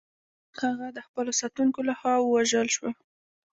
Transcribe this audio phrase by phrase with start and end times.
[0.61, 2.91] هغه د خپلو ساتونکو لخوا ووژل شوه.